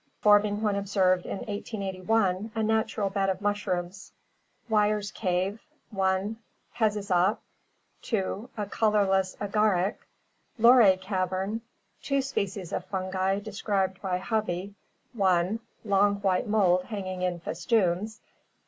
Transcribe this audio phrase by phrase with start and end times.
[0.19, 4.11] forming when observed in 1881 a natural bed of mushrooms.
[4.67, 6.37] Weyer's Cave: 1.
[6.75, 7.37] Pezizasp.
[8.01, 8.49] 2.
[8.57, 9.97] A colorless Agaric.
[10.57, 11.61] Luray Cavern:
[12.01, 14.73] Two species of fungi described by Hovey:
[15.13, 15.59] 1.
[15.85, 18.21] Long white mold hanging in festoons.